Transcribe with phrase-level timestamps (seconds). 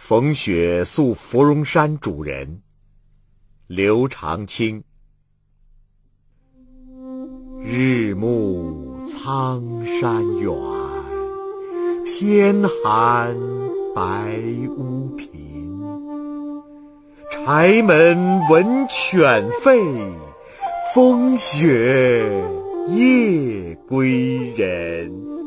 [0.00, 2.62] 逢雪宿芙蓉山主人
[3.66, 4.82] 刘长卿。
[7.60, 9.60] 日暮苍
[10.00, 10.54] 山远
[12.06, 13.36] 天寒
[13.94, 14.32] 白
[14.78, 15.28] 屋贫。
[17.30, 18.16] 柴门
[18.48, 20.14] 闻犬吠
[20.94, 22.42] 风雪
[22.86, 25.37] 夜归人。